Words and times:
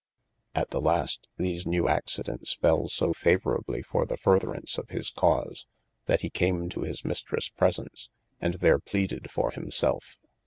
At 0.55 0.71
the 0.71 0.81
last 0.81 1.27
these 1.37 1.67
newe 1.67 1.87
accidentes 1.87 2.57
fell 2.59 2.87
so 2.87 3.13
favourably 3.13 3.83
for 3.83 4.03
the 4.07 4.17
furtherance 4.17 4.79
of 4.79 4.89
his 4.89 5.11
cause, 5.11 5.67
that 6.07 6.21
he 6.21 6.31
came 6.31 6.69
to 6.69 6.81
his 6.81 7.05
Mistresse 7.05 7.49
presence 7.49 8.09
and 8.39 8.55
there 8.55 8.79
pleaded 8.79 9.29
for 9.29 9.51
himselfe. 9.51 10.17